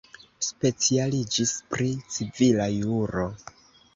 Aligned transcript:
Specialiĝis 0.45 1.51
pri 1.75 1.91
civila 2.15 2.69
juro. 2.79 3.29